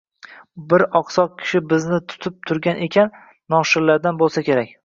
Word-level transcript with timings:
Bir 0.71 0.83
oqsoq 0.99 1.35
kishi 1.43 1.61
bizni 1.73 2.01
kutib 2.13 2.41
turgan 2.49 2.81
ekan, 2.87 3.15
noshirlardan 3.57 4.23
bo’lsa 4.25 4.49
kerak 4.51 4.77